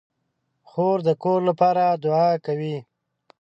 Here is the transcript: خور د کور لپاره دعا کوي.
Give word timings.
خور 0.69 0.97
د 1.07 1.09
کور 1.23 1.39
لپاره 1.49 1.83
دعا 2.03 2.29
کوي. 2.45 2.77